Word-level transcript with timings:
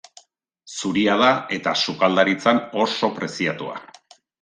Zuria 0.75 1.19
da 1.23 1.29
eta 1.59 1.75
sukaldaritzan 1.85 2.67
oso 2.87 3.15
preziatua. 3.23 3.83